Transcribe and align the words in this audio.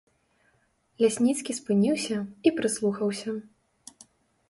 Лясніцкі 1.03 1.57
спыніўся 1.59 2.17
і 2.49 2.57
прыслухаўся. 2.59 3.39